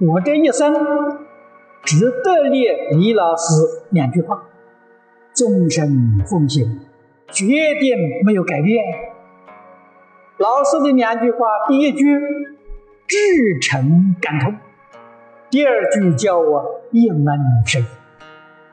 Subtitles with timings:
[0.00, 0.74] 我这一生
[1.84, 3.54] 只得念李老师
[3.90, 4.42] 两句话，
[5.32, 6.80] 终身奉行，
[7.28, 7.46] 决
[7.78, 8.84] 定没有改变。
[10.38, 12.04] 老师的两句话，第一句
[13.06, 13.16] 至
[13.62, 14.56] 诚感通，
[15.48, 17.86] 第二句叫我一门深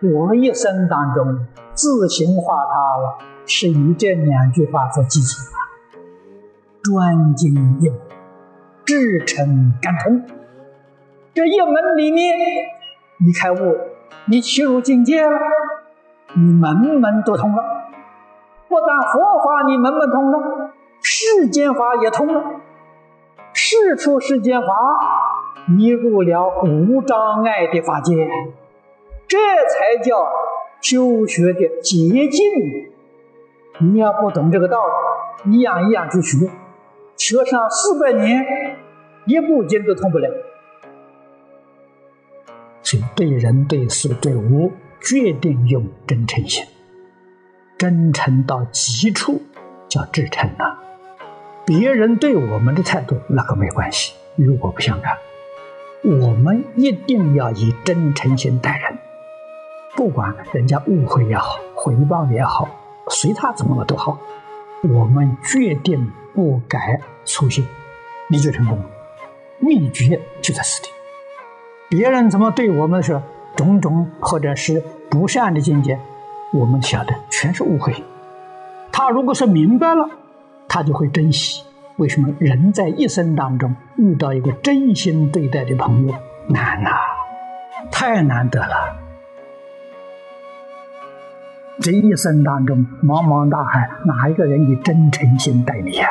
[0.00, 0.18] 入。
[0.18, 5.58] 我一生当中自行化他了，是以这两句话做基础啊，
[6.82, 7.94] 专精用，
[8.86, 10.22] 至诚感通。
[11.34, 12.36] 这一门里面，
[13.24, 13.78] 你开悟，
[14.26, 15.38] 你起入境界了，
[16.34, 17.64] 你门门都通了。
[18.68, 22.60] 不但佛法你门门通了，世间法也通了。
[23.54, 24.66] 世出世间法，
[25.74, 28.14] 你入了无障碍的法界，
[29.26, 30.26] 这才叫
[30.82, 32.90] 修学的捷径。
[33.78, 34.78] 你要不懂这个道
[35.44, 36.50] 理，一样一样去学，
[37.16, 38.76] 学上四百年，
[39.24, 40.28] 一部经都通不了。
[43.14, 46.64] 对人、对事、对物，决定用真诚心，
[47.78, 49.40] 真诚到极处
[49.88, 50.78] 叫至诚啊！
[51.64, 55.16] 别人对我们的态度那个没关系，与我不相干。
[56.02, 58.98] 我们一定要以真诚心待人，
[59.94, 62.68] 不管人家误会也好，回报也好，
[63.08, 64.18] 随他怎么了都好，
[64.82, 67.64] 我们决定不改初心，
[68.28, 68.84] 你就成功了。
[69.60, 70.88] 秘诀就在此地。
[71.92, 73.22] 别人怎么对我们说
[73.54, 76.00] 种种或者是不善的境界，
[76.50, 78.02] 我们晓得全是误会。
[78.90, 80.08] 他如果说明白了，
[80.66, 81.62] 他就会珍惜。
[81.96, 86.14] 为什么人在一生当中遇到一个真心对待的朋友
[86.48, 86.92] 难呐？
[87.90, 88.96] 太难得了。
[91.78, 96.08] 这一生当中茫茫大海，哪一个人以真诚心待你呀？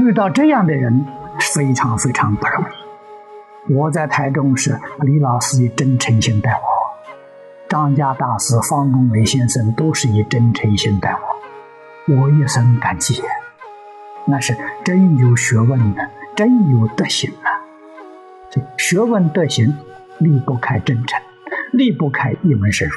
[0.00, 1.04] 遇到这样的人，
[1.54, 2.87] 非常非常不容易。
[3.70, 6.58] 我在台中时，李老师以真诚心待我；
[7.68, 11.14] 张家大师方东伟先生都是以真诚心待
[12.06, 13.22] 我，我一生感激。
[14.26, 17.60] 那是真有学问的，真有德行啊！
[18.50, 19.76] 这学问德行
[20.18, 21.20] 离不开真诚，
[21.72, 22.94] 离不开一门深入。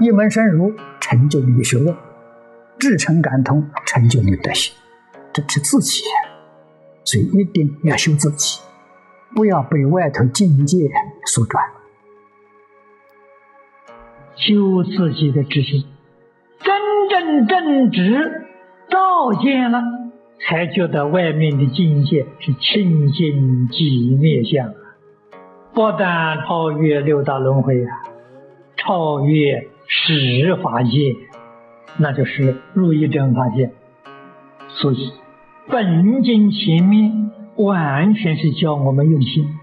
[0.00, 1.94] 一门深入成就你的学问，
[2.78, 4.74] 至诚感通成就你的德行，
[5.32, 6.02] 这是自己，
[7.04, 8.60] 所以一定要修自己。
[9.34, 10.88] 不要被外头境界
[11.26, 11.62] 所转，
[14.36, 15.84] 修自己的知心，
[16.60, 18.46] 真正正直
[18.88, 19.82] 照见了，
[20.40, 24.74] 才觉得外面的境界是清净寂灭相啊！
[25.74, 27.90] 不但超越六道轮回啊，
[28.76, 31.14] 超越十法界，
[31.98, 33.70] 那就是如意真法界。
[34.68, 35.12] 所以
[35.68, 37.30] 本经前面。
[37.56, 39.58] 完全是教我们用心，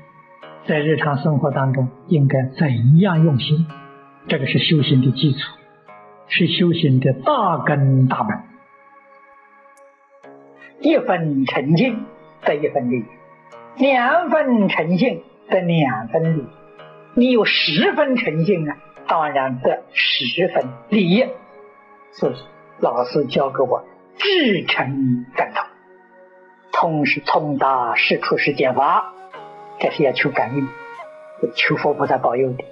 [0.68, 3.68] 在日常生活当中应该怎样用心，
[4.28, 5.38] 这个是修行的基础，
[6.28, 8.36] 是修行的大根大本。
[10.80, 12.04] 一分诚信
[12.42, 13.06] 得一分利，
[13.78, 16.44] 两分诚信得两分利，
[17.14, 18.76] 你有十分诚信啊，
[19.08, 21.26] 当然得十分利益。
[22.12, 22.34] 所以
[22.80, 23.84] 老师教给我
[24.18, 25.73] 至诚感通。
[26.84, 29.14] 通是通达世出世间法，
[29.80, 30.68] 这是要求感应，
[31.56, 32.66] 求佛菩萨保佑的。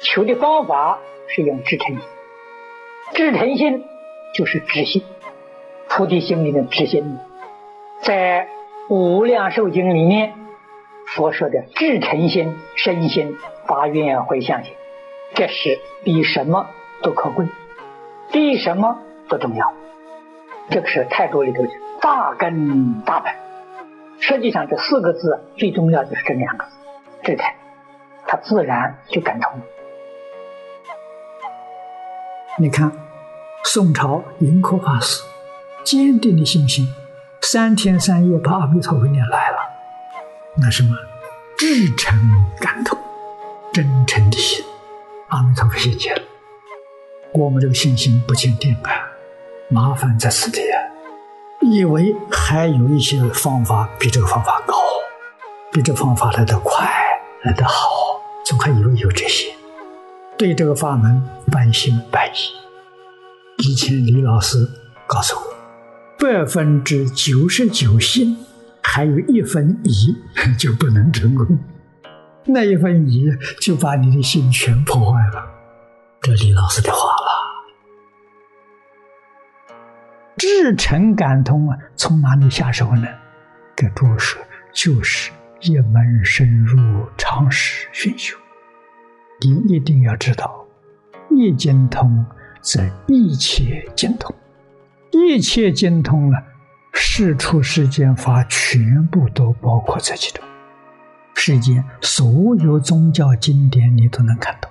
[0.00, 0.98] 求的方法
[1.28, 2.04] 是用至诚心，
[3.14, 3.84] 至诚心
[4.34, 5.04] 就是知心，
[5.88, 7.18] 菩提心里的知心。
[8.00, 8.48] 在
[8.88, 10.34] 无量寿经里面，
[11.06, 13.36] 佛说的至诚心、身心、
[13.68, 14.72] 发愿回向心，
[15.36, 16.66] 这是比什么
[17.00, 17.46] 都可贵，
[18.32, 19.72] 比什么都重要。
[20.70, 23.32] 这个是态度里头的大根大本。
[24.18, 26.70] 实际上，这四个字最重要就是这两个字
[27.22, 27.54] “智态”，
[28.26, 29.60] 他自然就感通。
[32.58, 32.90] 你看，
[33.64, 35.22] 宋朝盈科法师
[35.84, 36.88] 坚定的信心，
[37.42, 39.58] 三天三夜把阿弥陀佛念来了，
[40.56, 40.96] 那什么
[41.58, 42.18] 至诚
[42.58, 42.98] 感通，
[43.74, 44.64] 真诚的心，
[45.28, 46.22] 阿弥陀佛现前了。
[47.34, 49.05] 我们这个信心不坚定啊，
[49.68, 50.76] 麻烦在此地啊。
[51.62, 54.74] 以为还有一些方法比这个方法高，
[55.72, 56.88] 比这方法来得快，
[57.42, 57.88] 来得好，
[58.44, 59.52] 总还以为有这些。
[60.38, 63.66] 对这个法门半信半疑。
[63.66, 64.68] 以前李老师
[65.06, 65.42] 告诉我，
[66.18, 68.36] 百分之九十九信，
[68.82, 70.14] 还有一分疑
[70.58, 71.58] 就不能成功。
[72.44, 73.26] 那一分疑
[73.60, 75.44] 就把你的心全破坏了。
[76.20, 77.15] 这李老师的话
[80.36, 83.08] 至诚感通啊，从哪里下手呢？
[83.74, 84.42] 给诸位说，
[84.72, 85.30] 就是
[85.60, 86.76] 一门深入，
[87.16, 88.36] 常识熏修。
[89.40, 90.66] 你一定要知道，
[91.30, 92.24] 一精通
[92.60, 94.34] 则一切精通，
[95.10, 96.42] 一切精通了，
[96.92, 100.44] 世出世间法全部都包括在其中。
[101.34, 104.70] 世间所有宗教经典，你都能看懂，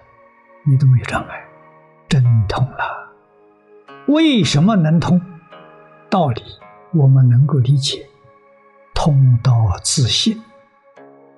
[0.64, 1.44] 你都没有障碍，
[2.08, 3.14] 真通了。
[4.08, 5.20] 为什么能通？
[6.16, 6.42] 道理
[6.94, 8.08] 我们能够理解，
[8.94, 10.42] 通道自信，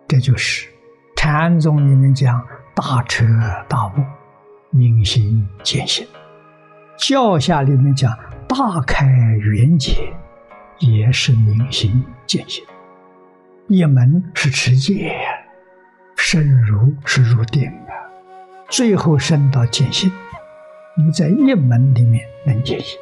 [0.08, 0.70] 这就是
[1.16, 2.46] 禅宗里面讲
[2.76, 3.26] 大彻
[3.68, 3.94] 大悟、
[4.70, 6.06] 明心见性；
[6.96, 8.16] 教下里面讲
[8.48, 10.14] 大开圆解，
[10.78, 12.64] 也是明心见性。
[13.70, 15.12] 一门是持戒，
[16.16, 17.90] 深入是入定啊，
[18.70, 20.12] 最后升到见性。
[20.96, 23.00] 你在一门里面能见性，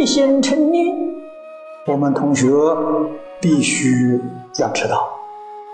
[0.00, 0.96] 一心成念。
[1.86, 2.48] 我们同学
[3.40, 4.20] 必须
[4.58, 5.08] 要知道，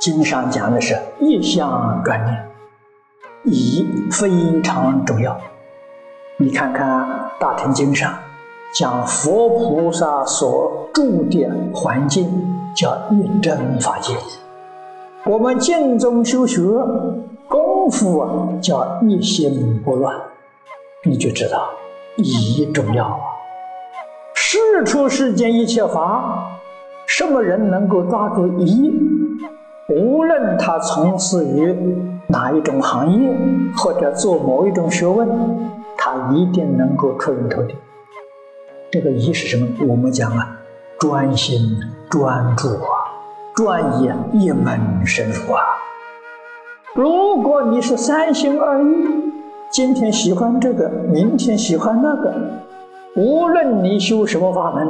[0.00, 2.48] 经上讲的是一向专念，
[3.44, 5.40] 一非常重要。
[6.36, 6.86] 你看看
[7.40, 8.14] 《大乘经》上。
[8.72, 12.30] 讲佛菩萨所住的环境
[12.72, 14.14] 叫一真法界，
[15.24, 16.62] 我们净宗修学
[17.48, 18.30] 功夫啊
[18.62, 20.14] 叫一心不乱，
[21.04, 21.68] 你就知道
[22.14, 23.20] 一重要
[24.50, 24.58] 事。
[24.84, 26.58] 出世间一切法，
[27.06, 28.90] 什么人能够抓住一？
[29.88, 31.76] 无论他从事于
[32.28, 33.30] 哪一种行业，
[33.76, 35.28] 或者做某一种学问，
[35.98, 37.76] 他一定能够出人头地。
[38.90, 39.68] 这个一是什么？
[39.86, 40.58] 我们讲啊，
[40.98, 41.60] 专心
[42.08, 43.12] 专注啊，
[43.54, 45.62] 专业一门深入啊。
[46.94, 48.86] 如果你是三心二意，
[49.70, 52.34] 今天喜欢这个，明天喜欢那个，
[53.16, 54.88] 无论你修什么法门，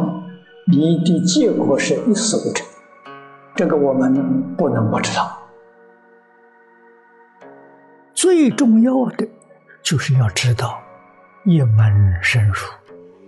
[0.66, 2.66] 你的结果是一死不成。
[3.54, 5.38] 这个我们不能不知道。
[8.14, 9.26] 最重要的
[9.82, 10.78] 就是要知道
[11.44, 12.54] 一门深入。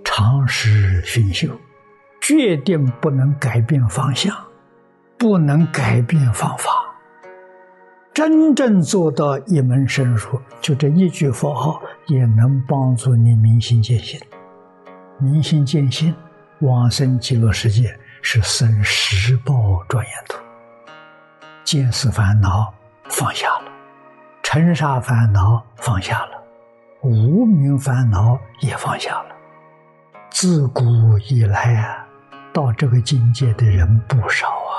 [0.04, 1.48] 常识熏修，
[2.20, 4.36] 决定不能改变方向，
[5.16, 6.70] 不能改变方法。
[8.12, 14.20] 真正做到一门深入，就这一句佛号，也能帮助你明心见性。
[15.18, 16.14] 明心见性，
[16.60, 19.54] 往生极乐世界是生十报
[19.88, 20.38] 庄严土。
[21.64, 22.72] 见思烦恼
[23.08, 23.70] 放下了，
[24.42, 26.42] 尘沙烦恼放下了，
[27.02, 29.26] 无名烦恼也放下了。
[30.30, 30.82] 自古
[31.28, 32.06] 以来啊，
[32.52, 34.72] 到这个境界的人不少啊。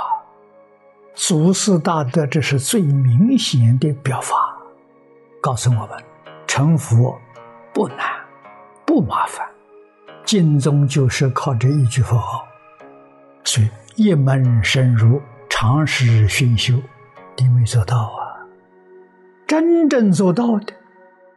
[1.15, 4.35] 祖师大德这是最明显的表法，
[5.41, 6.03] 告诉我们：
[6.47, 7.17] 成佛
[7.73, 7.99] 不难，
[8.85, 9.47] 不麻烦。
[10.25, 12.47] 净宗就是靠这一句佛号，
[13.43, 16.75] 所以一门深入，常识熏修，
[17.37, 18.33] 你没做到啊。
[19.45, 20.73] 真正做到的，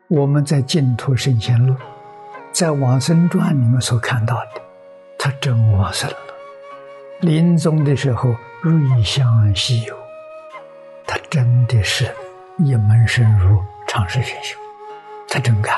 [0.08, 1.74] 我们在净土圣贤录。
[2.52, 4.62] 在往生传里面所看到的，
[5.18, 6.16] 他真往生了。
[7.20, 9.94] 临终的时候，瑞香稀有，
[11.06, 12.10] 他真的是
[12.58, 14.56] 一门深入，常识学修，
[15.28, 15.76] 他真干。